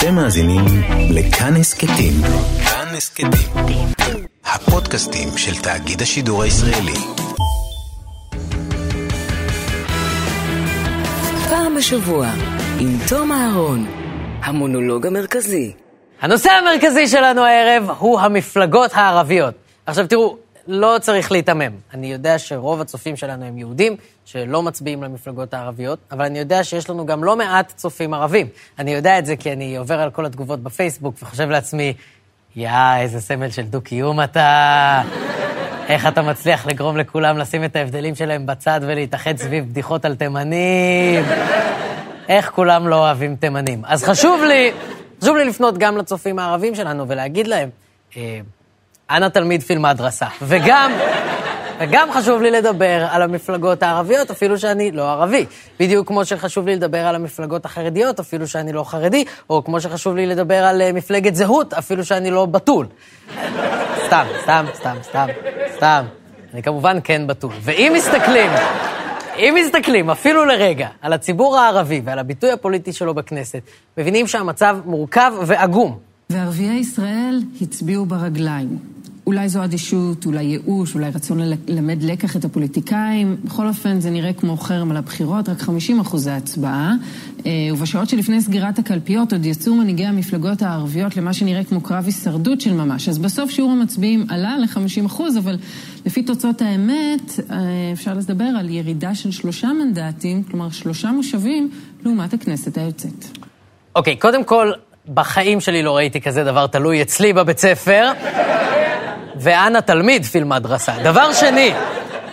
אתם 0.00 0.14
מאזינים 0.14 0.64
לכאן 1.10 1.56
הסכתים. 1.56 2.12
כאן 2.64 2.86
הסכתים. 2.96 3.86
הפודקאסטים 4.44 5.28
של 5.36 5.62
תאגיד 5.62 6.02
השידור 6.02 6.42
הישראלי. 6.42 6.98
פעם 11.48 11.74
בשבוע, 11.76 12.26
עם 12.80 12.96
תום 13.08 13.32
אהרון, 13.32 13.86
המונולוג 14.42 15.06
המרכזי. 15.06 15.72
הנושא 16.20 16.50
המרכזי 16.50 17.06
שלנו 17.06 17.44
הערב 17.44 17.90
הוא 17.98 18.20
המפלגות 18.20 18.90
הערביות. 18.94 19.54
עכשיו 19.86 20.06
תראו, 20.06 20.36
לא 20.66 20.96
צריך 21.00 21.32
להיתמם. 21.32 21.72
אני 21.94 22.12
יודע 22.12 22.38
שרוב 22.38 22.80
הצופים 22.80 23.16
שלנו 23.16 23.44
הם 23.44 23.58
יהודים, 23.58 23.96
שלא 24.24 24.62
מצביעים 24.62 25.02
למפלגות 25.02 25.54
הערביות, 25.54 25.98
אבל 26.12 26.24
אני 26.24 26.38
יודע 26.38 26.64
שיש 26.64 26.90
לנו 26.90 27.06
גם 27.06 27.24
לא 27.24 27.36
מעט 27.36 27.72
צופים 27.76 28.14
ערבים. 28.14 28.46
אני 28.78 28.90
יודע 28.90 29.18
את 29.18 29.26
זה 29.26 29.36
כי 29.36 29.52
אני 29.52 29.76
עובר 29.76 30.00
על 30.00 30.10
כל 30.10 30.26
התגובות 30.26 30.60
בפייסבוק 30.62 31.14
וחושב 31.22 31.50
לעצמי, 31.50 31.94
יא, 32.56 32.70
איזה 32.98 33.20
סמל 33.20 33.50
של 33.50 33.62
דו-קיום 33.62 34.22
אתה. 34.22 35.02
איך 35.88 36.06
אתה 36.06 36.22
מצליח 36.22 36.66
לגרום 36.66 36.96
לכולם 36.96 37.38
לשים 37.38 37.64
את 37.64 37.76
ההבדלים 37.76 38.14
שלהם 38.14 38.46
בצד 38.46 38.80
ולהתאחד 38.82 39.36
סביב 39.36 39.68
בדיחות 39.68 40.04
על 40.04 40.16
תימנים? 40.16 41.24
איך 42.28 42.50
כולם 42.50 42.88
לא 42.88 42.96
אוהבים 42.96 43.36
תימנים? 43.36 43.82
אז 43.84 44.04
חשוב 44.04 44.42
לי, 44.44 44.72
חשוב 45.22 45.36
לי 45.36 45.44
לפנות 45.44 45.78
גם 45.78 45.96
לצופים 45.96 46.38
הערבים 46.38 46.74
שלנו 46.74 47.08
ולהגיד 47.08 47.46
להם, 47.46 47.68
אה, 48.16 48.40
אנא 49.10 49.28
תלמיד 49.28 49.62
פיל 49.62 49.78
מדרסה. 49.78 50.26
וגם, 50.42 50.92
וגם 51.80 52.12
חשוב 52.12 52.42
לי 52.42 52.50
לדבר 52.50 53.06
על 53.10 53.22
המפלגות 53.22 53.82
הערביות, 53.82 54.30
אפילו 54.30 54.58
שאני 54.58 54.90
לא 54.90 55.10
ערבי. 55.10 55.46
בדיוק 55.80 56.08
כמו 56.08 56.24
שחשוב 56.24 56.66
לי 56.66 56.76
לדבר 56.76 57.06
על 57.06 57.14
המפלגות 57.14 57.64
החרדיות, 57.64 58.20
אפילו 58.20 58.48
שאני 58.48 58.72
לא 58.72 58.84
חרדי, 58.84 59.24
או 59.50 59.64
כמו 59.64 59.80
שחשוב 59.80 60.16
לי 60.16 60.26
לדבר 60.26 60.64
על 60.64 60.82
uh, 60.82 60.92
מפלגת 60.92 61.34
זהות, 61.34 61.74
אפילו 61.74 62.04
שאני 62.04 62.30
לא 62.30 62.46
בתול. 62.46 62.86
סתם, 64.06 64.24
סתם, 64.42 64.64
סתם, 64.74 64.96
סתם, 65.02 65.26
סתם. 65.76 66.04
אני 66.54 66.62
כמובן 66.62 66.98
כן 67.04 67.26
בתול. 67.26 67.52
ואם 67.62 67.92
מסתכלים, 67.96 68.50
אם 69.36 69.54
מסתכלים 69.64 70.10
אפילו 70.10 70.44
לרגע 70.44 70.88
על 71.02 71.12
הציבור 71.12 71.58
הערבי 71.58 72.02
ועל 72.04 72.18
הביטוי 72.18 72.52
הפוליטי 72.52 72.92
שלו 72.92 73.14
בכנסת, 73.14 73.60
מבינים 73.98 74.26
שהמצב 74.26 74.78
מורכב 74.84 75.32
ועגום. 75.46 75.98
וערביי 76.30 76.78
ישראל 76.78 77.40
הצביעו 77.60 78.06
ברגליים. 78.06 78.78
אולי 79.26 79.48
זו 79.48 79.64
אדישות, 79.64 80.26
אולי 80.26 80.42
ייאוש, 80.42 80.94
אולי 80.94 81.10
רצון 81.10 81.40
ללמד 81.68 82.02
לקח 82.02 82.36
את 82.36 82.44
הפוליטיקאים. 82.44 83.36
בכל 83.44 83.68
אופן, 83.68 84.00
זה 84.00 84.10
נראה 84.10 84.32
כמו 84.32 84.56
חרם 84.56 84.90
על 84.90 84.96
הבחירות, 84.96 85.48
רק 85.48 85.60
50 85.60 86.00
אחוזי 86.00 86.30
הצבעה. 86.30 86.94
אה, 87.46 87.50
ובשעות 87.72 88.08
שלפני 88.08 88.40
סגירת 88.40 88.78
הקלפיות 88.78 89.32
עוד 89.32 89.46
יצאו 89.46 89.74
מנהיגי 89.74 90.04
המפלגות 90.04 90.62
הערביות 90.62 91.16
למה 91.16 91.32
שנראה 91.32 91.64
כמו 91.64 91.80
קרב 91.80 92.04
הישרדות 92.06 92.60
של 92.60 92.72
ממש. 92.72 93.08
אז 93.08 93.18
בסוף 93.18 93.50
שיעור 93.50 93.70
המצביעים 93.70 94.26
עלה 94.28 94.56
ל-50 94.58 95.06
אחוז, 95.06 95.38
אבל 95.38 95.56
לפי 96.06 96.22
תוצאות 96.22 96.62
האמת, 96.62 97.40
אה, 97.50 97.56
אפשר 97.92 98.14
לדבר 98.14 98.44
על 98.44 98.68
ירידה 98.68 99.14
של 99.14 99.30
שלושה 99.30 99.68
מנדטים, 99.68 100.42
כלומר 100.42 100.70
שלושה 100.70 101.10
מושבים, 101.10 101.70
לעומת 102.04 102.34
הכנסת 102.34 102.78
היוצאת. 102.78 103.24
אוקיי, 103.94 104.14
okay, 104.14 104.20
קודם 104.20 104.44
כל, 104.44 104.72
בחיים 105.14 105.60
שלי 105.60 105.82
לא 105.82 105.96
ראיתי 105.96 106.20
כזה 106.20 106.44
דבר 106.44 106.66
תלוי 106.66 107.02
אצלי 107.02 107.32
בבית 107.32 107.58
ספר. 107.58 108.12
ואנה 109.40 109.80
תלמיד 109.80 110.24
פיל 110.24 110.44
מדרסה. 110.44 110.92
דבר 111.04 111.32
שני, 111.32 111.72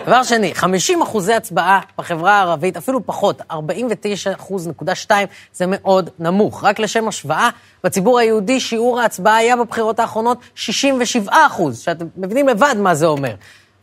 דבר 0.06 0.24
שני, 0.24 0.56
50 0.56 1.02
אחוזי 1.02 1.34
הצבעה 1.34 1.80
בחברה 1.98 2.34
הערבית, 2.34 2.78
אפילו 2.78 3.06
פחות, 3.06 3.42
49 3.52 4.32
אחוז 4.34 4.68
נקודה 4.68 4.96
2, 4.96 5.28
זה 5.54 5.66
מאוד 5.68 6.10
נמוך. 6.20 6.64
רק 6.64 6.80
לשם 6.80 7.08
השוואה, 7.08 7.50
בציבור 7.84 8.20
היהודי 8.20 8.60
שיעור 8.60 9.00
ההצבעה 9.00 9.36
היה 9.36 9.56
בבחירות 9.56 10.00
האחרונות 10.00 10.38
67 10.56 11.32
אחוז, 11.48 11.80
שאתם 11.80 12.06
מבינים 12.18 12.48
לבד 12.48 12.76
מה 12.78 12.96
זה 12.96 13.06
אומר. 13.06 13.34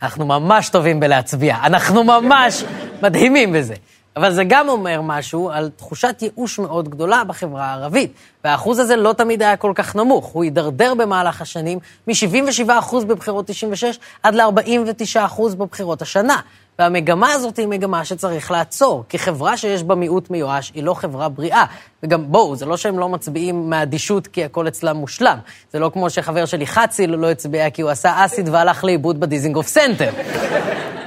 אנחנו 0.01 0.25
ממש 0.25 0.69
טובים 0.69 0.99
בלהצביע, 0.99 1.57
אנחנו 1.63 2.03
ממש 2.03 2.63
מדהימים 3.01 3.53
בזה. 3.53 3.73
אבל 4.15 4.33
זה 4.33 4.43
גם 4.43 4.69
אומר 4.69 5.01
משהו 5.01 5.49
על 5.49 5.69
תחושת 5.75 6.15
ייאוש 6.21 6.59
מאוד 6.59 6.89
גדולה 6.89 7.23
בחברה 7.23 7.65
הערבית. 7.65 8.13
והאחוז 8.43 8.79
הזה 8.79 8.95
לא 8.95 9.13
תמיד 9.13 9.41
היה 9.41 9.57
כל 9.57 9.71
כך 9.75 9.95
נמוך. 9.95 10.25
הוא 10.25 10.43
הידרדר 10.43 10.93
במהלך 10.93 11.41
השנים 11.41 11.79
מ-77% 12.07 13.05
בבחירות 13.07 13.47
96 13.47 13.99
עד 14.23 14.35
ל-49% 14.35 15.55
בבחירות 15.57 16.01
השנה. 16.01 16.39
והמגמה 16.79 17.31
הזאת 17.31 17.57
היא 17.57 17.67
מגמה 17.67 18.05
שצריך 18.05 18.51
לעצור, 18.51 19.03
כי 19.09 19.19
חברה 19.19 19.57
שיש 19.57 19.83
בה 19.83 19.95
מיעוט 19.95 20.29
מיואש 20.29 20.71
היא 20.75 20.83
לא 20.83 20.93
חברה 20.93 21.29
בריאה. 21.29 21.65
וגם 22.03 22.31
בואו, 22.31 22.55
זה 22.55 22.65
לא 22.65 22.77
שהם 22.77 22.99
לא 22.99 23.09
מצביעים 23.09 23.69
מאדישות 23.69 24.27
כי 24.27 24.45
הכל 24.45 24.67
אצלם 24.67 24.97
מושלם. 24.97 25.37
זה 25.73 25.79
לא 25.79 25.91
כמו 25.93 26.09
שחבר 26.09 26.45
שלי 26.45 26.67
חציל 26.67 27.15
לא 27.15 27.31
הצביע 27.31 27.69
כי 27.69 27.81
הוא 27.81 27.91
עשה 27.91 28.25
אסיד 28.25 28.49
והלך 28.49 28.83
לאיבוד 28.83 29.19
בדיזינגוף 29.19 29.67
סנטר. 29.67 30.11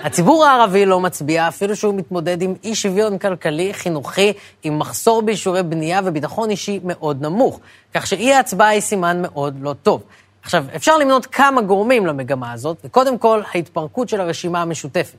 הציבור 0.09 0.45
הערבי 0.45 0.87
לא 0.87 1.01
מצביע, 1.01 1.49
אפילו 1.49 1.77
שהוא 1.77 1.95
מתמודד 1.95 2.43
עם 2.43 2.55
אי 2.65 2.75
שוויון 2.75 3.19
כלכלי, 3.19 3.75
חינוכי, 3.75 4.33
עם 4.63 4.79
מחסור 4.79 5.23
באישורי 5.23 5.63
בנייה 5.63 6.01
וביטחון 6.05 6.51
אישי 6.51 6.81
מאוד 6.85 7.23
נמוך. 7.23 7.61
כך 7.95 8.07
שאי 8.07 8.33
ההצבעה 8.33 8.69
היא 8.69 8.81
סימן 8.81 9.23
מאוד 9.23 9.57
לא 9.61 9.75
טוב. 9.83 10.03
עכשיו, 10.43 10.65
אפשר 10.77 10.97
למנות 10.99 11.27
כמה 11.27 11.63
גורמים 11.63 12.07
למגמה 12.07 12.53
הזאת, 12.53 12.77
וקודם 12.85 13.19
כל, 13.19 13.41
ההתפרקות 13.55 14.09
של 14.09 14.21
הרשימה 14.21 14.63
המשותפת. 14.63 15.17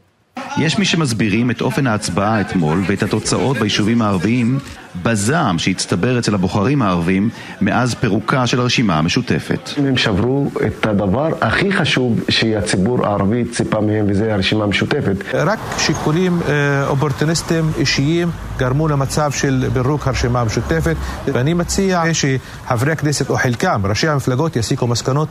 יש 0.57 0.79
מי 0.79 0.85
שמסבירים 0.85 1.51
את 1.51 1.61
אופן 1.61 1.87
ההצבעה 1.87 2.41
אתמול 2.41 2.83
ואת 2.87 3.03
התוצאות 3.03 3.57
ביישובים 3.57 4.01
הערביים 4.01 4.59
בזעם 5.03 5.59
שהצטבר 5.59 6.19
אצל 6.19 6.35
הבוחרים 6.35 6.81
הערבים 6.81 7.29
מאז 7.61 7.95
פירוקה 7.95 8.47
של 8.47 8.59
הרשימה 8.59 8.97
המשותפת. 8.97 9.69
הם 9.77 9.97
שברו 9.97 10.51
את 10.67 10.85
הדבר 10.85 11.29
הכי 11.41 11.71
חשוב 11.71 12.19
שהציבור 12.29 13.05
הערבי 13.05 13.45
ציפה 13.45 13.81
מהם, 13.81 14.05
וזה 14.07 14.33
הרשימה 14.33 14.63
המשותפת. 14.63 15.15
רק 15.33 15.59
שיקולים 15.77 16.39
אה, 16.47 16.87
אופורטוניסטיים 16.87 17.71
אישיים 17.77 18.31
גרמו 18.57 18.87
למצב 18.87 19.31
של 19.31 19.65
פירוק 19.73 20.07
הרשימה 20.07 20.41
המשותפת, 20.41 20.95
ואני 21.27 21.53
מציע 21.53 22.03
שחברי 22.13 22.91
הכנסת 22.91 23.29
או 23.29 23.35
חלקם, 23.35 23.81
ראשי 23.85 24.07
המפלגות, 24.07 24.55
יסיקו 24.55 24.87
מסקנות 24.87 25.27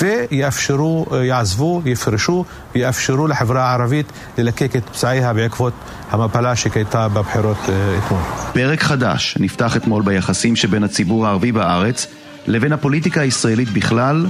ויאפשרו, 0.00 1.06
אה, 1.12 1.24
יעזבו, 1.24 1.82
יפרשו 1.84 2.44
ויאפשרו 2.74 3.26
לחברה 3.26 3.70
הערבית 3.70 4.12
ללקק 4.38 4.76
את 4.76 4.88
פצעיה 4.88 5.32
בעקבות 5.32 5.72
המפלה 6.10 6.56
שקייתה 6.56 7.08
בבחירות 7.08 7.56
אה, 7.68 7.98
אתמול. 7.98 8.20
פרק 8.52 8.82
חדש 8.82 8.96
נפתח 9.40 9.76
אתמול 9.76 10.02
ביחסים 10.02 10.56
שבין 10.56 10.84
הציבור 10.84 11.26
הערבי 11.26 11.52
בארץ 11.52 12.06
לבין 12.46 12.72
הפוליטיקה 12.72 13.20
הישראלית 13.20 13.68
בכלל 13.68 14.26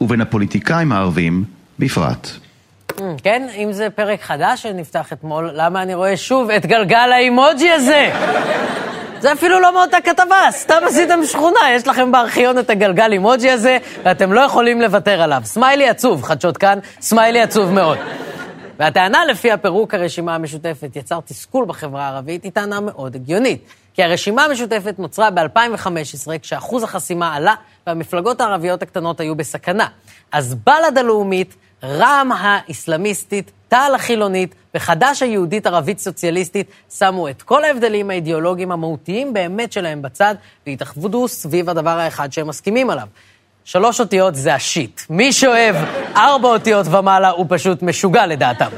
ובין 0.00 0.20
הפוליטיקאים 0.20 0.92
הערבים 0.92 1.44
בפרט. 1.78 2.30
כן, 3.22 3.46
אם 3.56 3.72
זה 3.72 3.88
פרק 3.90 4.22
חדש 4.22 4.62
שנפתח 4.62 5.12
אתמול, 5.12 5.50
למה 5.54 5.82
אני 5.82 5.94
רואה 5.94 6.16
שוב 6.16 6.50
את 6.50 6.66
גלגל 6.66 7.12
האימוג'י 7.12 7.70
הזה? 7.70 8.10
זה 9.20 9.32
אפילו 9.32 9.60
לא 9.60 9.74
מאותה 9.74 9.96
כתבה, 10.04 10.36
סתם 10.50 10.78
עשיתם 10.86 11.18
שכונה, 11.26 11.60
יש 11.74 11.86
לכם 11.86 12.12
בארכיון 12.12 12.58
את 12.58 12.70
הגלגל 12.70 13.12
אימוג'י 13.12 13.50
הזה, 13.50 13.78
ואתם 14.02 14.32
לא 14.32 14.40
יכולים 14.40 14.80
לוותר 14.80 15.22
עליו. 15.22 15.42
סמיילי 15.44 15.88
עצוב, 15.88 16.22
חדשות 16.22 16.56
כאן, 16.56 16.78
סמיילי 17.00 17.40
עצוב 17.40 17.72
מאוד. 17.72 17.98
והטענה 18.78 19.24
לפי 19.24 19.52
הפירוק 19.52 19.94
הרשימה 19.94 20.34
המשותפת 20.34 20.96
יצר 20.96 21.20
תסכול 21.24 21.64
בחברה 21.64 22.04
הערבית 22.06 22.44
היא 22.44 22.52
טענה 22.52 22.80
מאוד 22.80 23.14
הגיונית. 23.14 23.64
כי 23.94 24.02
הרשימה 24.02 24.44
המשותפת 24.44 24.98
נוצרה 24.98 25.30
ב-2015 25.30 26.38
כשאחוז 26.42 26.82
החסימה 26.82 27.34
עלה 27.34 27.54
והמפלגות 27.86 28.40
הערביות 28.40 28.82
הקטנות 28.82 29.20
היו 29.20 29.34
בסכנה. 29.34 29.86
אז 30.32 30.54
בל"ד 30.54 30.98
הלאומית, 30.98 31.54
רע"מ 31.84 32.32
האסלאמיסטית, 32.32 33.50
תע"ל 33.68 33.94
החילונית 33.94 34.54
וחד"ש 34.74 35.22
היהודית 35.22 35.66
ערבית 35.66 35.98
סוציאליסטית 35.98 36.66
שמו 36.98 37.28
את 37.28 37.42
כל 37.42 37.64
ההבדלים 37.64 38.10
האידיאולוגיים 38.10 38.72
המהותיים 38.72 39.32
באמת 39.32 39.72
שלהם 39.72 40.02
בצד 40.02 40.34
והתאחדו 40.66 41.28
סביב 41.28 41.70
הדבר 41.70 41.98
האחד 41.98 42.32
שהם 42.32 42.48
מסכימים 42.48 42.90
עליו. 42.90 43.06
שלוש 43.68 44.00
אותיות 44.00 44.34
זה 44.34 44.54
השיט. 44.54 45.00
מי 45.10 45.32
שאוהב 45.32 45.76
ארבע 46.16 46.48
אותיות 46.48 46.86
ומעלה 46.90 47.30
הוא 47.30 47.46
פשוט 47.48 47.82
משוגע 47.82 48.26
לדעתם. 48.26 48.68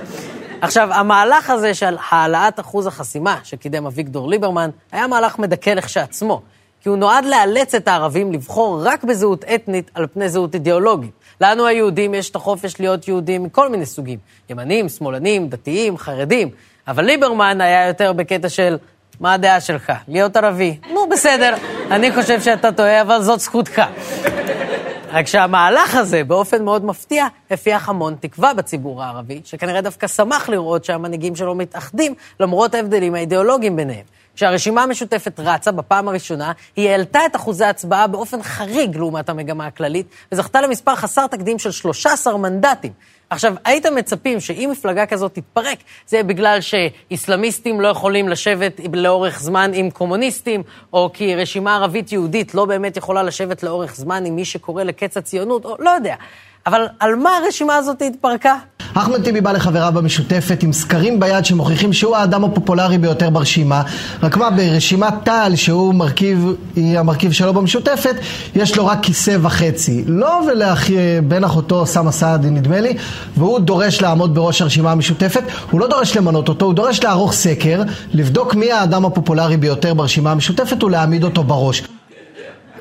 עכשיו, 0.60 0.88
המהלך 0.92 1.50
הזה 1.50 1.74
של 1.74 1.96
העלאת 2.10 2.60
אחוז 2.60 2.86
החסימה 2.86 3.38
שקידם 3.44 3.86
אביגדור 3.86 4.28
ליברמן, 4.28 4.70
היה 4.92 5.06
מהלך 5.06 5.38
מדכא 5.38 5.70
לכשעצמו, 5.70 6.42
כי 6.82 6.88
הוא 6.88 6.96
נועד 6.98 7.24
לאלץ 7.24 7.74
את 7.74 7.88
הערבים 7.88 8.32
לבחור 8.32 8.80
רק 8.84 9.04
בזהות 9.04 9.44
אתנית 9.44 9.90
על 9.94 10.06
פני 10.06 10.28
זהות 10.28 10.54
אידיאולוגית. 10.54 11.10
לנו 11.40 11.66
היהודים 11.66 12.14
יש 12.14 12.30
את 12.30 12.36
החופש 12.36 12.80
להיות 12.80 13.08
יהודים 13.08 13.42
מכל 13.42 13.68
מיני 13.68 13.86
סוגים, 13.86 14.18
ימנים, 14.50 14.88
שמאלנים, 14.88 15.48
דתיים, 15.48 15.98
חרדים, 15.98 16.50
אבל 16.88 17.04
ליברמן 17.04 17.60
היה 17.60 17.88
יותר 17.88 18.12
בקטע 18.12 18.48
של 18.48 18.78
מה 19.20 19.32
הדעה 19.32 19.60
שלך? 19.60 19.92
להיות 20.08 20.36
ערבי. 20.36 20.76
נו, 20.94 21.08
בסדר, 21.08 21.54
אני 21.90 22.12
חושב 22.12 22.40
שאתה 22.40 22.72
טועה, 22.72 23.00
אבל 23.02 23.22
זאת 23.22 23.40
זכותך. 23.40 23.82
רק 25.12 25.26
שהמהלך 25.26 25.94
הזה, 25.94 26.24
באופן 26.24 26.64
מאוד 26.64 26.84
מפתיע, 26.84 27.26
הפיח 27.50 27.88
המון 27.88 28.14
תקווה 28.20 28.54
בציבור 28.54 29.02
הערבי, 29.02 29.40
שכנראה 29.44 29.80
דווקא 29.80 30.06
שמח 30.06 30.48
לראות 30.48 30.84
שהמנהיגים 30.84 31.36
שלו 31.36 31.54
מתאחדים, 31.54 32.14
למרות 32.40 32.74
ההבדלים 32.74 33.14
האידיאולוגיים 33.14 33.76
ביניהם. 33.76 34.17
כשהרשימה 34.38 34.82
המשותפת 34.82 35.40
רצה 35.40 35.72
בפעם 35.72 36.08
הראשונה, 36.08 36.52
היא 36.76 36.90
העלתה 36.90 37.26
את 37.26 37.36
אחוזי 37.36 37.64
ההצבעה 37.64 38.06
באופן 38.06 38.42
חריג 38.42 38.96
לעומת 38.96 39.28
המגמה 39.28 39.66
הכללית, 39.66 40.06
וזכתה 40.32 40.60
למספר 40.60 40.94
חסר 40.94 41.26
תקדים 41.26 41.58
של 41.58 41.70
13 41.70 42.36
מנדטים. 42.36 42.92
עכשיו, 43.30 43.54
הייתם 43.64 43.94
מצפים 43.94 44.40
שאם 44.40 44.68
מפלגה 44.72 45.06
כזאת 45.06 45.34
תתפרק, 45.34 45.78
זה 46.06 46.16
יהיה 46.16 46.24
בגלל 46.24 46.58
שאיסלאמיסטים 46.60 47.80
לא 47.80 47.88
יכולים 47.88 48.28
לשבת 48.28 48.80
לאורך 48.92 49.40
זמן 49.40 49.70
עם 49.74 49.90
קומוניסטים, 49.90 50.62
או 50.92 51.10
כי 51.14 51.34
רשימה 51.34 51.76
ערבית-יהודית 51.76 52.54
לא 52.54 52.64
באמת 52.64 52.96
יכולה 52.96 53.22
לשבת 53.22 53.62
לאורך 53.62 53.96
זמן 53.96 54.24
עם 54.26 54.36
מי 54.36 54.44
שקורא 54.44 54.82
לקץ 54.82 55.16
הציונות, 55.16 55.64
או 55.64 55.76
לא 55.78 55.90
יודע. 55.90 56.14
אבל 56.68 56.86
על 57.00 57.16
מה 57.16 57.30
הרשימה 57.36 57.76
הזאת 57.76 58.02
התפרקה? 58.02 58.54
אחמד 58.94 59.24
טיבי 59.24 59.40
בא 59.40 59.52
לחבריו 59.52 59.92
במשותפת 59.94 60.62
עם 60.62 60.72
סקרים 60.72 61.20
ביד 61.20 61.44
שמוכיחים 61.44 61.92
שהוא 61.92 62.16
האדם 62.16 62.44
הפופולרי 62.44 62.98
ביותר 62.98 63.30
ברשימה. 63.30 63.82
רק 64.22 64.36
מה, 64.36 64.50
ברשימת 64.50 65.14
טל, 65.24 65.52
שהוא 65.54 65.94
מרכיב, 65.94 66.46
היא 66.76 66.98
המרכיב 66.98 67.32
שלו 67.32 67.54
במשותפת 67.54 68.14
יש 68.54 68.76
לו 68.76 68.86
רק 68.86 68.98
כיסא 69.02 69.36
וחצי. 69.42 70.04
לא 70.06 70.40
ולבן 70.46 71.44
אחותו 71.44 71.80
אוסאמה 71.80 72.12
סעדי 72.12 72.50
נדמה 72.50 72.80
לי 72.80 72.96
והוא 73.36 73.58
דורש 73.58 74.02
לעמוד 74.02 74.34
בראש 74.34 74.62
הרשימה 74.62 74.92
המשותפת. 74.92 75.42
הוא 75.70 75.80
לא 75.80 75.86
דורש 75.86 76.16
למנות 76.16 76.48
אותו, 76.48 76.64
הוא 76.64 76.74
דורש 76.74 77.04
לערוך 77.04 77.32
סקר 77.32 77.82
לבדוק 78.12 78.54
מי 78.54 78.72
האדם 78.72 79.04
הפופולרי 79.04 79.56
ביותר 79.56 79.94
ברשימה 79.94 80.32
המשותפת 80.32 80.84
ולהעמיד 80.84 81.24
אותו 81.24 81.44
בראש 81.44 81.82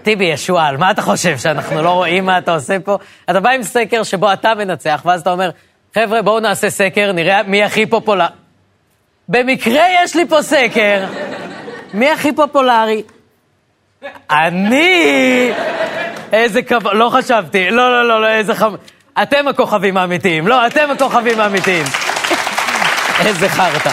טיבי 0.07 0.25
ישועל, 0.25 0.77
מה 0.77 0.91
אתה 0.91 1.01
חושב, 1.01 1.37
שאנחנו 1.37 1.81
לא 1.81 1.89
רואים 1.89 2.25
מה 2.25 2.37
אתה 2.37 2.53
עושה 2.53 2.79
פה? 2.79 2.97
אתה 3.29 3.39
בא 3.39 3.49
עם 3.49 3.63
סקר 3.63 4.03
שבו 4.03 4.33
אתה 4.33 4.55
מנצח, 4.55 5.01
ואז 5.05 5.21
אתה 5.21 5.31
אומר, 5.31 5.49
חבר'ה, 5.95 6.21
בואו 6.21 6.39
נעשה 6.39 6.69
סקר, 6.69 7.11
נראה 7.11 7.43
מי 7.43 7.63
הכי 7.63 7.85
פופולרי. 7.85 8.27
במקרה 9.29 9.83
יש 10.03 10.15
לי 10.15 10.27
פה 10.27 10.41
סקר, 10.41 11.05
מי 11.93 12.11
הכי 12.11 12.35
פופולרי? 12.35 13.03
אני! 14.31 15.51
איזה 16.33 16.61
כבוד, 16.61 16.93
לא 16.95 17.09
חשבתי, 17.09 17.71
לא, 17.71 17.91
לא, 17.91 18.07
לא, 18.07 18.21
לא, 18.21 18.27
איזה 18.27 18.55
חמ... 18.55 18.75
אתם 19.21 19.47
הכוכבים 19.47 19.97
האמיתיים, 19.97 20.47
לא, 20.47 20.67
אתם 20.67 20.91
הכוכבים 20.91 21.39
האמיתיים. 21.39 21.85
איזה 23.25 23.49
חרטא. 23.49 23.91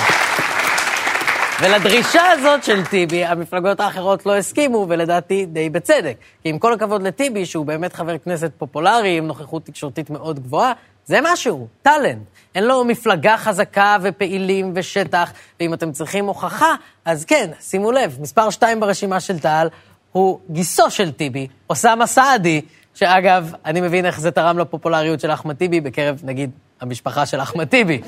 ולדרישה 1.60 2.30
הזאת 2.30 2.64
של 2.64 2.84
טיבי, 2.86 3.24
המפלגות 3.24 3.80
האחרות 3.80 4.26
לא 4.26 4.36
הסכימו, 4.36 4.86
ולדעתי 4.88 5.46
די 5.46 5.70
בצדק. 5.70 6.16
כי 6.42 6.48
עם 6.48 6.58
כל 6.58 6.72
הכבוד 6.72 7.02
לטיבי, 7.02 7.46
שהוא 7.46 7.66
באמת 7.66 7.92
חבר 7.92 8.18
כנסת 8.18 8.50
פופולרי, 8.58 9.18
עם 9.18 9.26
נוכחות 9.26 9.64
תקשורתית 9.64 10.10
מאוד 10.10 10.38
גבוהה, 10.38 10.72
זה 11.06 11.18
משהו, 11.22 11.68
טאלנט. 11.82 12.22
אין 12.54 12.64
לו 12.64 12.84
מפלגה 12.84 13.36
חזקה 13.36 13.96
ופעילים 14.02 14.72
ושטח, 14.74 15.32
ואם 15.60 15.74
אתם 15.74 15.92
צריכים 15.92 16.26
הוכחה, 16.26 16.74
אז 17.04 17.24
כן, 17.24 17.50
שימו 17.60 17.92
לב, 17.92 18.16
מספר 18.20 18.50
שתיים 18.50 18.80
ברשימה 18.80 19.20
של 19.20 19.38
טל 19.38 19.68
הוא 20.12 20.38
גיסו 20.50 20.90
של 20.90 21.12
טיבי, 21.12 21.46
אוסאמה 21.70 22.06
סעדי, 22.06 22.60
שאגב, 22.94 23.52
אני 23.64 23.80
מבין 23.80 24.06
איך 24.06 24.20
זה 24.20 24.30
תרם 24.30 24.58
לפופולריות 24.58 25.20
של 25.20 25.30
אחמד 25.30 25.56
טיבי 25.56 25.80
בקרב, 25.80 26.20
נגיד, 26.24 26.50
המשפחה 26.80 27.26
של 27.26 27.40
אחמד 27.40 27.68
טיבי. 27.68 28.00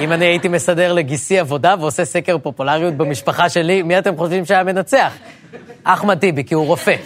אם 0.00 0.12
אני 0.12 0.24
הייתי 0.24 0.48
מסדר 0.48 0.92
לגיסי 0.92 1.38
עבודה 1.38 1.74
ועושה 1.80 2.04
סקר 2.04 2.38
פופולריות 2.38 2.94
במשפחה 2.94 3.48
שלי, 3.48 3.82
מי 3.82 3.98
אתם 3.98 4.16
חושבים 4.16 4.44
שהיה 4.44 4.64
מנצח? 4.64 5.12
אחמד 5.84 6.18
טיבי, 6.18 6.44
כי 6.44 6.54
הוא 6.54 6.66
רופא. 6.66 6.96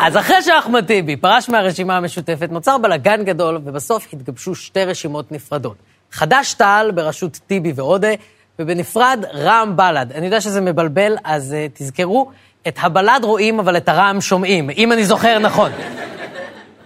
אז 0.00 0.16
אחרי 0.16 0.42
שאחמד 0.42 0.86
טיבי 0.86 1.16
פרש 1.16 1.48
מהרשימה 1.48 1.96
המשותפת, 1.96 2.48
נוצר 2.52 2.78
בלאגן 2.78 3.24
גדול, 3.24 3.60
ובסוף 3.64 4.08
התגבשו 4.12 4.54
שתי 4.54 4.84
רשימות 4.84 5.32
נפרדות. 5.32 5.76
חד"ש-תע"ל 6.12 6.90
בראשות 6.90 7.38
טיבי 7.46 7.72
ועודה, 7.74 8.12
ובנפרד 8.58 9.24
רע"מ-בל"ד. 9.34 10.12
אני 10.14 10.26
יודע 10.26 10.40
שזה 10.40 10.60
מבלבל, 10.60 11.16
אז 11.24 11.54
uh, 11.54 11.78
תזכרו, 11.78 12.30
את 12.68 12.78
הבל"ד 12.80 13.20
רואים, 13.22 13.58
אבל 13.58 13.76
את 13.76 13.88
הרע"מ 13.88 14.20
שומעים, 14.20 14.70
אם 14.70 14.92
אני 14.92 15.04
זוכר 15.04 15.38
נכון. 15.38 15.70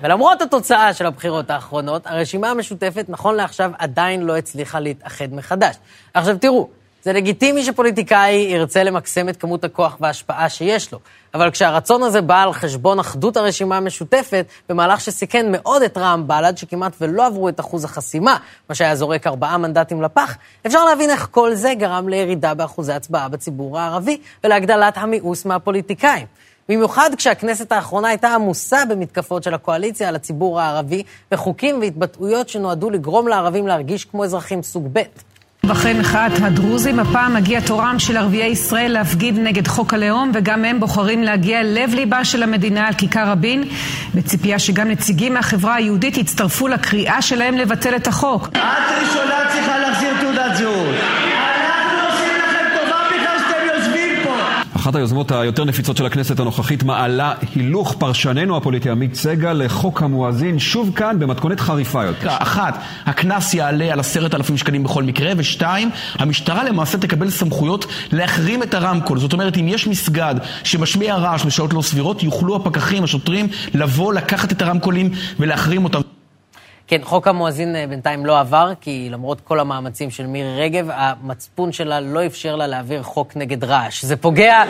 ולמרות 0.02 0.43
התוצאה 0.43 0.94
של 0.94 1.06
הבחירות 1.06 1.50
האחרונות, 1.50 2.06
הרשימה 2.06 2.50
המשותפת, 2.50 3.04
נכון 3.08 3.34
לעכשיו, 3.34 3.70
עדיין 3.78 4.22
לא 4.22 4.37
הצליחה 4.37 4.81
להתאחד 4.81 5.34
מחדש. 5.34 5.76
עכשיו 6.14 6.38
תראו, 6.38 6.69
זה 7.02 7.12
לגיטימי 7.12 7.64
שפוליטיקאי 7.64 8.34
ירצה 8.34 8.82
למקסם 8.82 9.28
את 9.28 9.37
כמות 9.37 9.64
הכוח 9.64 9.96
וההשפעה 10.00 10.49
שיש 10.49 10.93
לו, 10.93 10.99
אבל 11.34 11.50
כשהרצון 11.50 12.02
הזה 12.02 12.20
בא 12.20 12.43
על 12.43 12.52
חשבון 12.52 12.99
אחדות 12.99 13.37
הרשימה 13.37 13.76
המשותפת, 13.76 14.46
במהלך 14.69 15.00
שסיכן 15.00 15.52
מאוד 15.52 15.82
את 15.82 15.99
רע"מ 15.99 16.26
בל"ד, 16.26 16.58
שכמעט 16.58 16.93
ולא 17.00 17.26
עברו 17.26 17.49
את 17.49 17.60
אחוז 17.60 17.84
החסימה, 17.84 18.37
מה 18.69 18.75
שהיה 18.75 18.96
זורק 18.96 19.26
ארבעה 19.26 19.58
מנדטים 19.58 20.02
לפח, 20.02 20.37
אפשר 20.66 20.84
להבין 20.84 21.10
איך 21.10 21.28
כל 21.31 21.54
זה 21.54 21.75
גרם 21.75 22.08
לירידה 22.08 22.54
באחוזי 22.54 22.93
הצבעה 22.93 23.28
בציבור 23.28 23.78
הערבי 23.78 24.20
ולהגדלת 24.44 24.96
המיאוס 24.96 25.44
מהפוליטיקאים. 25.44 26.26
במיוחד 26.69 27.11
כשהכנסת 27.17 27.73
האחרונה 27.73 28.09
הייתה 28.09 28.35
עמוסה 28.35 28.85
במתקפות 28.85 29.43
של 29.43 29.55
הקואליציה 29.55 30.09
על 30.09 30.17
הציבור 30.17 30.61
הערבי, 30.61 31.03
וחוקים 31.32 31.81
והתבטאויות 31.81 32.49
שנועדו 32.49 32.91
לגרום 32.91 33.29
לערבים 33.29 33.67
להרגיש 33.67 34.05
כמו 34.05 34.25
אזרחים 34.25 34.62
סוג 34.62 34.88
ב'. 34.93 35.03
ואחרי 35.67 35.93
מחאת 35.93 36.32
הדרוזים, 36.43 37.00
הפעם 37.00 37.35
מגיע 37.35 37.61
תורם 37.61 37.99
של 37.99 38.17
ערביי 38.17 38.47
ישראל 38.47 38.93
להפגין 38.93 39.44
נגד 39.44 39.67
חוק 39.67 39.94
הלאום, 39.94 40.31
וגם 40.35 40.64
הם 40.64 40.81
בוחרים 40.81 41.23
להגיע 41.23 41.62
לב-ליבה 41.62 42.25
של 42.25 42.43
המדינה 42.43 42.87
על 42.87 42.94
כיכר 42.94 43.29
רבין, 43.29 43.64
בציפייה 44.14 44.59
שגם 44.59 44.88
נציגים 44.88 45.35
מהחברה 45.35 45.75
היהודית 45.75 46.17
יצטרפו 46.17 46.69
לקריאה 46.69 47.23
שלהם 47.23 47.56
לבטל 47.56 47.97
את 47.97 48.06
החוק. 48.06 48.49
את 48.49 48.59
ראשונה 49.03 49.35
צריכה 49.53 49.79
להחזיר 49.79 50.20
תעודת 50.20 50.56
זהות. 50.56 50.92
אחת 54.82 54.94
היוזמות 54.94 55.32
היותר 55.32 55.64
נפיצות 55.64 55.96
של 55.96 56.06
הכנסת 56.06 56.40
הנוכחית 56.40 56.82
מעלה 56.82 57.34
הילוך 57.55 57.94
פרשננו 57.99 58.56
הפוליטי 58.56 58.90
עמית 58.90 59.14
סגל 59.14 59.52
לחוק 59.52 60.02
המואזין, 60.02 60.58
שוב 60.58 60.90
כאן 60.96 61.19
במתכונת 61.19 61.61
חריפה 61.61 62.05
יותר. 62.05 62.29
אחת, 62.31 62.79
הקנס 63.06 63.55
יעלה 63.55 63.93
על 63.93 64.00
עשרת 64.00 64.34
אלפים 64.34 64.56
שקלים 64.56 64.82
בכל 64.82 65.02
מקרה, 65.02 65.32
ושתיים, 65.37 65.90
המשטרה 66.14 66.64
למעשה 66.64 66.99
תקבל 66.99 67.31
סמכויות 67.31 67.87
להחרים 68.12 68.62
את 68.62 68.75
הרמקול. 68.75 69.19
זאת 69.19 69.32
אומרת, 69.32 69.56
אם 69.56 69.69
יש 69.69 69.87
מסגד 69.87 70.34
שמשמיע 70.64 71.17
רעש 71.17 71.44
בשעות 71.44 71.73
לא 71.73 71.82
סבירות, 71.82 72.23
יוכלו 72.23 72.56
הפקחים, 72.56 73.05
השוטרים, 73.05 73.49
לבוא, 73.75 74.14
לקחת 74.14 74.52
את 74.52 74.62
הרמקולים 74.62 75.11
ולהחרים 75.40 75.85
אותם. 75.85 76.12
כן, 76.93 77.05
חוק 77.05 77.29
המואזין 77.29 77.77
אה, 77.77 77.87
בינתיים 77.87 78.27
לא 78.27 78.41
עבר, 78.41 78.73
כי 78.81 79.09
למרות 79.11 79.41
כל 79.41 79.61
המאמצים 79.61 80.11
של 80.11 80.27
מירי 80.27 80.61
רגב, 80.61 80.87
המצפון 80.91 81.73
שלה 81.73 82.00
לא 82.00 82.27
אפשר 82.27 82.56
לה 82.56 82.67
להעביר 82.67 83.03
חוק 83.03 83.37
נגד 83.37 83.65
רעש. 83.65 84.05
זה 84.05 84.17
פוגע 84.17 84.62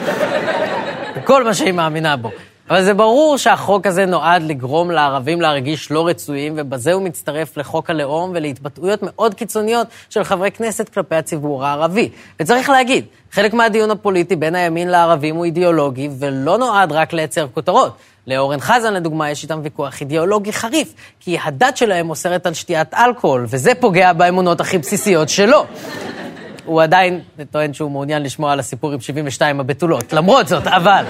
בכל 1.16 1.44
מה 1.44 1.54
שהיא 1.54 1.72
מאמינה 1.72 2.16
בו. 2.16 2.30
אבל 2.70 2.84
זה 2.84 2.94
ברור 2.94 3.36
שהחוק 3.36 3.86
הזה 3.86 4.06
נועד 4.06 4.42
לגרום 4.42 4.90
לערבים 4.90 5.40
להרגיש 5.40 5.90
לא 5.90 6.06
רצויים, 6.06 6.54
ובזה 6.56 6.92
הוא 6.92 7.02
מצטרף 7.02 7.56
לחוק 7.56 7.90
הלאום 7.90 8.30
ולהתבטאויות 8.34 9.00
מאוד 9.02 9.34
קיצוניות 9.34 9.86
של 10.10 10.24
חברי 10.24 10.50
כנסת 10.50 10.88
כלפי 10.88 11.14
הציבור 11.14 11.64
הערבי. 11.64 12.08
וצריך 12.40 12.70
להגיד, 12.70 13.04
חלק 13.32 13.54
מהדיון 13.54 13.90
הפוליטי 13.90 14.36
בין 14.36 14.54
הימין 14.54 14.88
לערבים 14.88 15.36
הוא 15.36 15.44
אידיאולוגי, 15.44 16.08
ולא 16.18 16.58
נועד 16.58 16.92
רק 16.92 17.12
לייצר 17.12 17.46
כותרות. 17.54 17.96
לאורן 18.26 18.60
חזן, 18.60 18.94
לדוגמה, 18.94 19.30
יש 19.30 19.42
איתם 19.42 19.60
ויכוח 19.62 20.00
אידיאולוגי 20.00 20.52
חריף, 20.52 20.94
כי 21.20 21.38
הדת 21.44 21.76
שלהם 21.76 22.10
אוסרת 22.10 22.46
על 22.46 22.54
שתיית 22.54 22.94
אלכוהול, 22.94 23.46
וזה 23.48 23.74
פוגע 23.74 24.12
באמונות 24.12 24.60
הכי 24.60 24.78
בסיסיות 24.78 25.28
שלו. 25.28 25.66
הוא 26.64 26.82
עדיין 26.82 27.20
טוען 27.50 27.72
שהוא 27.72 27.90
מעוניין 27.90 28.22
לשמוע 28.22 28.52
על 28.52 28.60
הסיפור 28.60 28.92
עם 28.92 29.00
72 29.00 29.60
הבתולות, 29.60 30.12
למרות 30.12 30.48
זאת, 30.48 30.66
אבל 30.66 31.04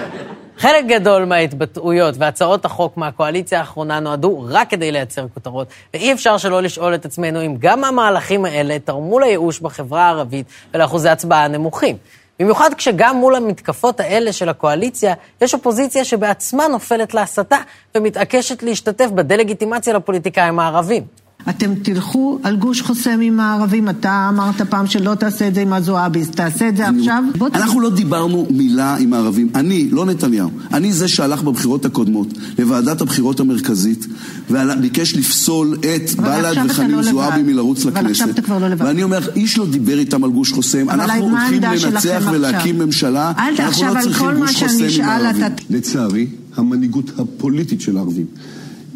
חלק 0.58 0.84
גדול 0.86 1.24
מההתבטאויות 1.24 2.14
והצעות 2.18 2.64
החוק 2.64 2.96
מהקואליציה 2.96 3.58
האחרונה 3.58 4.00
נועדו 4.00 4.44
רק 4.48 4.70
כדי 4.70 4.92
לייצר 4.92 5.26
כותרות, 5.34 5.68
ואי 5.94 6.12
אפשר 6.12 6.38
שלא 6.38 6.62
לשאול 6.62 6.94
את 6.94 7.04
עצמנו 7.04 7.46
אם 7.46 7.56
גם 7.58 7.84
המהלכים 7.84 8.44
האלה 8.44 8.78
תרמו 8.78 9.18
לייאוש 9.18 9.60
בחברה 9.60 10.06
הערבית 10.06 10.46
ולאחוזי 10.74 11.08
הצבעה 11.08 11.44
הנמוכים. 11.44 11.96
במיוחד 12.40 12.74
כשגם 12.74 13.16
מול 13.16 13.34
המתקפות 13.34 14.00
האלה 14.00 14.32
של 14.32 14.48
הקואליציה, 14.48 15.14
יש 15.40 15.54
אופוזיציה 15.54 16.04
שבעצמה 16.04 16.68
נופלת 16.68 17.14
להסתה 17.14 17.56
ומתעקשת 17.94 18.62
להשתתף 18.62 19.06
בדה-לגיטימציה 19.06 19.94
לפוליטיקאים 19.94 20.58
הערבים. 20.58 21.21
אתם 21.48 21.74
תלכו 21.82 22.38
על 22.42 22.56
גוש 22.56 22.82
חוסם 22.82 23.20
עם 23.22 23.40
הערבים, 23.40 23.88
אתה 23.88 24.28
אמרת 24.32 24.62
פעם 24.62 24.86
שלא 24.86 25.14
תעשה 25.14 25.48
את 25.48 25.54
זה 25.54 25.60
עם 25.60 25.72
הזועביס, 25.72 26.28
תעשה 26.30 26.68
את 26.68 26.76
זה 26.76 26.88
עכשיו? 26.88 27.24
אנחנו 27.54 27.80
לא 27.80 27.90
דיברנו 27.90 28.46
מילה 28.50 28.96
עם 28.96 29.12
הערבים, 29.12 29.48
אני, 29.54 29.88
לא 29.90 30.06
נתניהו, 30.06 30.50
אני 30.72 30.92
זה 30.92 31.08
שהלך 31.08 31.42
בבחירות 31.42 31.84
הקודמות 31.84 32.28
לוועדת 32.58 33.00
הבחירות 33.00 33.40
המרכזית 33.40 34.06
וביקש 34.50 35.16
לפסול 35.16 35.76
את 35.80 36.14
בל"ד 36.16 36.56
וחנין 36.70 36.90
לא 36.90 37.02
זועבי 37.02 37.42
מלרוץ 37.42 37.84
לכנסת. 37.84 37.98
אבל 37.98 38.10
עכשיו 38.10 38.30
אתה 38.30 38.42
כבר 38.42 38.58
לא 38.58 38.68
לבד. 38.68 38.84
ואני 38.86 39.02
אומר, 39.02 39.20
איש 39.36 39.58
לא 39.58 39.66
דיבר 39.66 39.98
איתם 39.98 40.24
על 40.24 40.30
גוש 40.30 40.52
חוסם, 40.52 40.90
אנחנו 40.90 41.28
הולכים 41.28 41.62
לנצח 41.62 42.22
ולהקים 42.32 42.78
ממשלה, 42.78 43.32
אנחנו 43.38 43.94
לא 43.94 44.00
צריכים 44.02 44.28
גוש 44.38 44.62
חוסם 44.62 45.02
עם 45.02 45.08
הערבים. 45.08 45.46
לצערי, 45.70 46.26
המנהיגות 46.56 47.10
הפוליטית 47.18 47.80
של 47.80 47.96
הערבים 47.96 48.26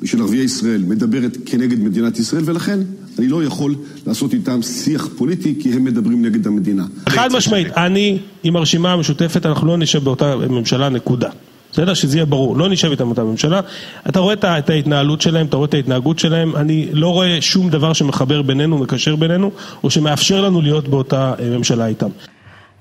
של 0.05 0.21
ערביי 0.21 0.41
ישראל 0.41 0.83
מדברת 0.83 1.37
כנגד 1.47 1.81
מדינת 1.81 2.19
ישראל, 2.19 2.43
ולכן 2.47 2.79
אני 3.19 3.29
לא 3.29 3.45
יכול 3.45 3.75
לעשות 4.07 4.35
איתם 4.35 4.63
שיח 4.63 5.09
פוליטי, 5.17 5.55
כי 5.61 5.73
הם 5.73 5.85
מדברים 5.85 6.25
נגד 6.25 6.47
המדינה. 6.47 6.85
חד 7.09 7.33
משמעית, 7.33 7.69
אני 7.77 8.19
עם 8.43 8.57
הרשימה 8.57 8.93
המשותפת, 8.93 9.47
אנחנו 9.47 9.67
לא 9.67 9.77
נשב 9.77 10.05
באותה 10.05 10.37
ממשלה, 10.37 10.89
נקודה. 10.89 11.29
בסדר? 11.73 11.95
שזה 11.95 12.17
יהיה 12.17 12.27
ברור, 12.27 12.57
לא 12.57 12.69
נשב 12.69 12.91
איתם 12.91 13.05
באותה 13.05 13.25
ממשלה. 13.25 13.61
אתה 14.09 14.21
רואה 14.21 14.35
את 14.35 14.71
ההתנהלות 14.71 15.21
שלהם, 15.21 15.47
אתה 15.47 15.57
רואה 15.57 15.69
את 15.69 15.75
ההתנהגות 15.75 16.19
שלהם, 16.19 16.57
אני 16.57 16.89
לא 16.93 17.13
רואה 17.13 17.41
שום 17.41 17.71
דבר 17.71 17.93
שמחבר 17.93 18.43
בינינו, 18.43 18.79
מקשר 18.79 19.17
בינינו, 19.17 19.51
או 19.85 19.91
שמאפשר 19.91 20.41
לנו 20.41 20.63
להיות 20.63 20.89
באותה 20.89 21.35
ממשלה 21.51 21.87
איתם. 21.87 22.09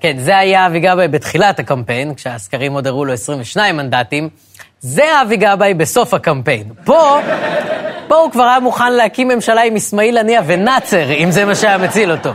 כן, 0.00 0.16
זה 0.24 0.38
היה 0.38 0.66
אבי 0.66 0.80
גבאי 0.80 1.08
בתחילת 1.08 1.58
הקמפיין, 1.58 2.14
כשהסקרים 2.14 2.72
עוד 2.72 2.86
הראו 2.86 3.04
לו 3.04 3.12
22 3.12 3.76
מנדטים. 3.76 4.28
זה 4.86 5.22
אבי 5.22 5.36
גבאי 5.36 5.74
בסוף 5.74 6.14
הקמפיין. 6.14 6.72
פה, 6.84 7.18
פה 8.08 8.16
הוא 8.16 8.30
כבר 8.30 8.42
היה 8.42 8.60
מוכן 8.60 8.92
להקים 8.92 9.28
ממשלה 9.28 9.62
עם 9.62 9.76
אסמאעיל 9.76 10.18
הנייה 10.18 10.40
ונאצר, 10.46 11.12
אם 11.12 11.30
זה 11.30 11.44
מה 11.44 11.54
שהיה 11.54 11.78
מציל 11.78 12.12
אותו. 12.12 12.30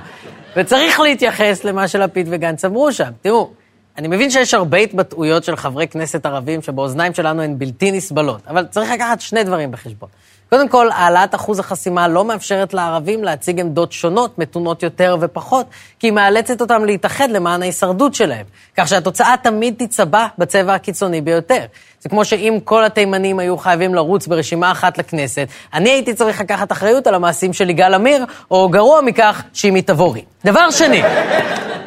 וצריך 0.57 0.99
להתייחס 0.99 1.63
למה 1.63 1.87
שלפיד 1.87 2.27
וגנץ 2.29 2.65
אמרו 2.65 2.91
שם. 2.91 3.09
תראו, 3.21 3.49
אני 3.97 4.07
מבין 4.07 4.29
שיש 4.29 4.53
הרבה 4.53 4.77
התבטאויות 4.77 5.43
של 5.43 5.55
חברי 5.55 5.87
כנסת 5.87 6.25
ערבים 6.25 6.61
שבאוזניים 6.61 7.13
שלנו 7.13 7.41
הן 7.41 7.57
בלתי 7.57 7.91
נסבלות, 7.91 8.41
אבל 8.47 8.65
צריך 8.65 8.91
לקחת 8.91 9.21
שני 9.21 9.43
דברים 9.43 9.71
בחשבון. 9.71 10.09
קודם 10.55 10.69
כל, 10.69 10.89
העלאת 10.91 11.35
אחוז 11.35 11.59
החסימה 11.59 12.07
לא 12.07 12.25
מאפשרת 12.25 12.73
לערבים 12.73 13.23
להציג 13.23 13.59
עמדות 13.59 13.91
שונות, 13.91 14.39
מתונות 14.39 14.83
יותר 14.83 15.17
ופחות, 15.21 15.65
כי 15.99 16.07
היא 16.07 16.13
מאלצת 16.13 16.61
אותם 16.61 16.85
להתאחד 16.85 17.29
למען 17.31 17.61
ההישרדות 17.61 18.13
שלהם. 18.13 18.45
כך 18.77 18.87
שהתוצאה 18.87 19.35
תמיד 19.43 19.73
תצבע 19.77 20.27
בצבע 20.37 20.73
הקיצוני 20.73 21.21
ביותר. 21.21 21.65
זה 21.99 22.09
כמו 22.09 22.25
שאם 22.25 22.57
כל 22.63 22.85
התימנים 22.85 23.39
היו 23.39 23.57
חייבים 23.57 23.95
לרוץ 23.95 24.27
ברשימה 24.27 24.71
אחת 24.71 24.97
לכנסת, 24.97 25.47
אני 25.73 25.89
הייתי 25.89 26.13
צריך 26.13 26.41
לקחת 26.41 26.71
אחריות 26.71 27.07
על 27.07 27.15
המעשים 27.15 27.53
של 27.53 27.69
יגאל 27.69 27.93
עמיר, 27.93 28.25
או 28.51 28.69
גרוע 28.69 29.01
מכך, 29.01 29.43
שימי 29.53 29.81
תבורי. 29.81 30.21
דבר 30.45 30.71
שני, 30.71 31.01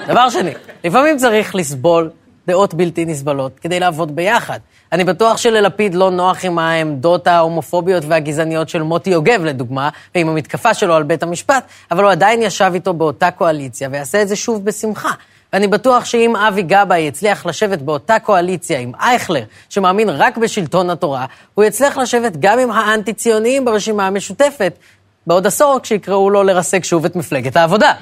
דבר 0.07 0.31
שני, 0.31 0.53
לפעמים 0.85 1.17
צריך 1.17 1.55
לסבול 1.55 2.11
דעות 2.47 2.75
בלתי 2.75 3.05
נסבלות 3.05 3.59
כדי 3.59 3.81
לעבוד 3.81 4.17
ביחד. 4.17 4.59
אני 4.93 5.05
בטוח 5.05 5.37
שללפיד 5.37 5.95
לא 5.95 6.11
נוח 6.11 6.45
עם 6.45 6.59
העמדות 6.59 7.27
ההומופוביות 7.27 8.05
והגזעניות 8.09 8.69
של 8.69 8.83
מוטי 8.83 9.11
יוגב, 9.11 9.45
לדוגמה, 9.45 9.89
ועם 10.15 10.29
המתקפה 10.29 10.75
שלו 10.75 10.95
על 10.95 11.03
בית 11.03 11.23
המשפט, 11.23 11.65
אבל 11.91 12.05
הוא 12.05 12.11
עדיין 12.11 12.43
ישב 12.43 12.71
איתו 12.75 12.95
באותה 12.95 13.31
קואליציה, 13.31 13.89
ויעשה 13.93 14.23
את 14.23 14.29
זה 14.29 14.37
שוב 14.37 14.65
בשמחה. 14.65 15.11
ואני 15.53 15.67
בטוח 15.67 16.05
שאם 16.05 16.37
אבי 16.37 16.63
גבאי 16.63 17.01
יצליח 17.01 17.47
לשבת 17.47 17.79
באותה 17.79 18.19
קואליציה 18.19 18.79
עם 18.79 18.93
אייכלר, 19.01 19.45
שמאמין 19.69 20.09
רק 20.09 20.37
בשלטון 20.37 20.91
התורה, 20.91 21.27
הוא 21.55 21.65
יצליח 21.65 21.99
לשבת 21.99 22.37
גם 22.39 22.59
עם 22.59 22.71
האנטי-ציוניים 22.71 23.65
ברשימה 23.65 24.07
המשותפת, 24.07 24.79
בעוד 25.27 25.47
עשור 25.47 25.79
כשיקראו 25.83 26.31
לו 26.31 26.43
לרסק 26.43 26.85
שוב 26.85 27.05
את 27.05 27.17
מפלגת 27.17 27.57
העבודה. 27.57 27.93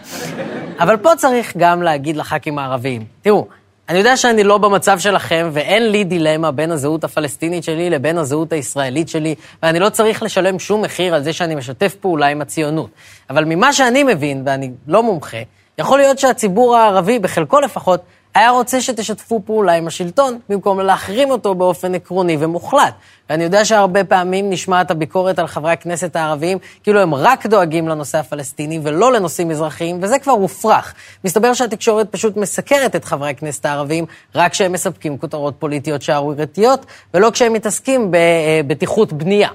אבל 0.79 0.97
פה 0.97 1.17
צריך 1.17 1.53
גם 1.57 1.83
להגיד 1.83 2.17
לח"כים 2.17 2.59
הערביים, 2.59 3.05
תראו, 3.23 3.47
אני 3.93 3.99
יודע 3.99 4.17
שאני 4.17 4.45
לא 4.45 4.59
במצב 4.59 4.99
שלכם, 4.99 5.51
ואין 5.53 5.91
לי 5.91 6.05
דילמה 6.05 6.51
בין 6.51 6.71
הזהות 6.71 7.05
הפלסטינית 7.05 7.65
שלי 7.65 7.91
לבין 7.91 8.19
הזהות 8.19 8.53
הישראלית 8.53 9.09
שלי, 9.09 9.35
ואני 9.63 9.79
לא 9.79 9.89
צריך 9.89 10.23
לשלם 10.23 10.59
שום 10.59 10.83
מחיר 10.83 11.15
על 11.15 11.23
זה 11.23 11.33
שאני 11.33 11.55
משתף 11.55 11.95
פעולה 11.95 12.27
עם 12.27 12.41
הציונות. 12.41 12.91
אבל 13.31 13.45
ממה 13.45 13.73
שאני 13.73 14.03
מבין, 14.03 14.43
ואני 14.47 14.71
לא 14.87 15.03
מומחה, 15.03 15.37
יכול 15.79 15.99
להיות 15.99 16.19
שהציבור 16.19 16.77
הערבי, 16.77 17.19
בחלקו 17.19 17.61
לפחות, 17.61 18.01
היה 18.35 18.51
רוצה 18.51 18.81
שתשתפו 18.81 19.41
פעולה 19.45 19.73
עם 19.73 19.87
השלטון, 19.87 20.39
במקום 20.49 20.81
להחרים 20.81 21.31
אותו 21.31 21.55
באופן 21.55 21.95
עקרוני 21.95 22.37
ומוחלט. 22.41 22.95
ואני 23.31 23.45
יודע 23.45 23.65
שהרבה 23.65 24.05
פעמים 24.05 24.51
נשמעת 24.51 24.91
הביקורת 24.91 25.39
על 25.39 25.47
חברי 25.47 25.73
הכנסת 25.73 26.17
הערביים, 26.17 26.59
כאילו 26.83 27.01
הם 27.01 27.15
רק 27.15 27.47
דואגים 27.47 27.89
לנושא 27.89 28.19
הפלסטיני 28.19 28.81
ולא 28.83 29.13
לנושאים 29.13 29.51
אזרחיים, 29.51 29.99
וזה 30.03 30.19
כבר 30.19 30.37
מופרך. 30.37 30.95
מסתבר 31.25 31.55
שהתקשורת 31.55 32.09
פשוט 32.11 32.37
מסקרת 32.37 32.97
את 32.97 33.05
חברי 33.05 33.31
הכנסת 33.31 33.67
הערביים 33.67 34.07
רק 34.35 34.53
כשהם 34.53 34.73
מספקים 34.73 35.19
כותרות 35.19 35.55
פוליטיות 35.59 36.03
שערורייתיות, 36.03 36.87
ולא 37.15 37.31
כשהם 37.31 37.53
מתעסקים 37.53 38.11
בבטיחות 38.11 39.13
בנייה. 39.13 39.49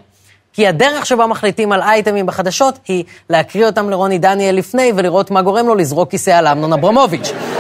כי 0.54 0.68
הדרך 0.68 1.06
שבה 1.06 1.28
מחליטים 1.28 1.72
על 1.72 1.82
אייטמים 1.82 2.26
בחדשות 2.26 2.80
היא 2.88 3.04
להקריא 3.30 3.66
אותם 3.66 3.90
לרוני 3.90 4.18
דניאל 4.18 4.56
לפני 4.56 4.92
ולראות 4.96 5.32
מה 5.32 5.42
גורם 5.42 5.68
לו 5.68 5.76
לזרוק 5.76 6.12
כיסא 6.12 6.32
על 6.32 6.48
אמנון 6.48 6.74
אברמוביץ'. 6.74 7.57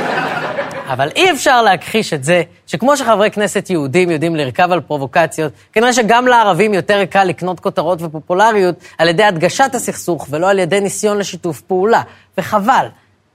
אבל 0.87 1.09
אי 1.15 1.31
אפשר 1.31 1.61
להכחיש 1.61 2.13
את 2.13 2.23
זה 2.23 2.43
שכמו 2.67 2.97
שחברי 2.97 3.31
כנסת 3.31 3.69
יהודים 3.69 4.11
יודעים 4.11 4.35
לרכב 4.35 4.71
על 4.71 4.81
פרובוקציות, 4.81 5.53
כנראה 5.73 5.93
שגם 5.93 6.27
לערבים 6.27 6.73
יותר 6.73 7.05
קל 7.05 7.23
לקנות 7.23 7.59
כותרות 7.59 8.01
ופופולריות 8.01 8.75
על 8.97 9.07
ידי 9.07 9.23
הדגשת 9.23 9.71
הסכסוך 9.73 10.27
ולא 10.29 10.49
על 10.49 10.59
ידי 10.59 10.79
ניסיון 10.79 11.17
לשיתוף 11.17 11.61
פעולה. 11.61 12.01
וחבל, 12.37 12.87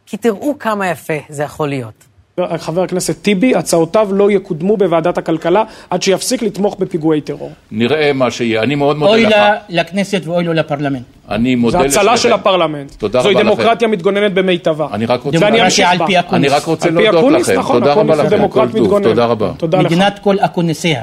כי 0.07 0.17
תראו 0.17 0.59
כמה 0.59 0.89
יפה 0.89 1.15
זה 1.29 1.43
יכול 1.43 1.69
להיות. 1.69 2.12
חבר 2.57 2.83
הכנסת 2.83 3.23
טיבי, 3.23 3.55
הצעותיו 3.57 4.09
לא 4.13 4.31
יקודמו 4.31 4.77
בוועדת 4.77 5.19
הכלכלה 5.19 5.63
עד 5.91 6.03
שיפסיק 6.03 6.43
לתמוך 6.43 6.77
בפיגועי 6.79 7.21
טרור. 7.21 7.53
נראה 7.71 8.13
מה 8.13 8.31
שיהיה. 8.31 8.63
אני 8.63 8.75
מאוד 8.75 8.97
מודה 8.97 9.11
אוי 9.13 9.23
לך. 9.27 9.33
אוי 9.33 9.41
לכנסת 9.69 10.23
ואוי 10.25 10.45
לו 10.45 10.53
לפרלמנט. 10.53 11.03
אני 11.31 11.55
מודה 11.55 11.79
זה 11.79 11.85
הצלה 11.85 12.03
לשניכם. 12.03 12.17
של 12.17 12.33
הפרלמנט. 12.33 12.93
תודה 12.99 13.19
רבה 13.19 13.23
זוהי 13.23 13.35
לכם. 13.35 13.45
דמוקרטיה 13.45 13.89
מתגוננת 13.89 14.35
במיטבה. 14.35 14.87
אני 14.93 15.07
רק 15.07 15.23
רוצה... 15.23 15.39
ואני 15.41 15.63
אמשיך 15.65 15.89
בה. 15.99 16.07
אני 16.33 16.49
רק 16.49 16.65
רוצה 16.65 16.89
על 16.89 16.97
פי 16.97 17.03
להודות 17.03 17.21
אקוניס, 17.21 17.49
לכם. 17.49 17.59
נכון, 17.59 17.81
תודה 17.81 17.93
רבה 17.93 18.03
אקוניס 18.15 18.27
לכם. 18.27 18.37
דמוקרט 18.37 18.67
כל 18.71 18.73
טוב. 18.73 18.83
מתגונן. 18.83 19.05
תודה 19.05 19.25
רבה. 19.25 19.53
תודה 19.57 19.79
לך. 19.81 19.87
מדינת 19.87 20.19
כל 20.23 20.37
אקוניסיה. 20.41 21.03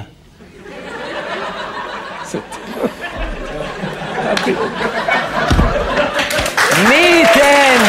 מי 6.89 6.95
ייתן 6.95 7.83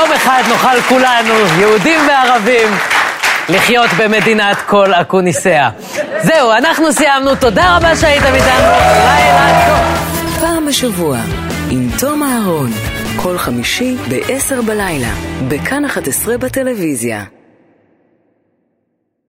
ויום 0.00 0.12
אחד 0.12 0.42
נוכל 0.48 0.80
כולנו, 0.88 1.34
יהודים 1.58 2.00
וערבים, 2.08 2.68
לחיות 3.48 3.90
במדינת 3.98 4.56
כל 4.66 4.94
אקוניסיה. 4.94 5.70
זהו, 6.22 6.52
אנחנו 6.52 6.92
סיימנו, 6.92 7.34
תודה 7.34 7.76
רבה 7.76 7.96
שהייתם 7.96 8.34
איתנו, 8.34 8.68
לילה 9.04 9.66
טוב. 9.66 10.40
פעם 10.40 10.66
בשבוע, 10.66 11.18
עם 11.70 11.88
תום 11.98 12.22
אהרון, 12.22 12.70
כל 13.16 13.38
חמישי 13.38 13.96
ב-10 14.08 14.62
בלילה, 14.66 15.10
בכאן 15.48 15.84
11 15.84 16.38
בטלוויזיה. 16.38 17.24